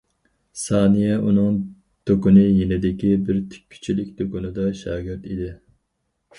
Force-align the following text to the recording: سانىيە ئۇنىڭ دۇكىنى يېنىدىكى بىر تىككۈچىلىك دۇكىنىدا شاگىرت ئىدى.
سانىيە 0.61 1.17
ئۇنىڭ 1.31 1.59
دۇكىنى 2.11 2.47
يېنىدىكى 2.47 3.13
بىر 3.29 3.45
تىككۈچىلىك 3.53 4.11
دۇكىنىدا 4.23 4.69
شاگىرت 4.83 5.33
ئىدى. 5.33 5.55